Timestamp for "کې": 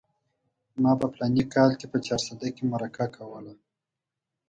1.79-1.85, 2.55-2.63